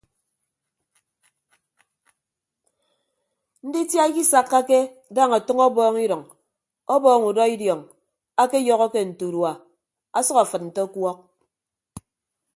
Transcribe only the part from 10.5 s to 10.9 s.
nte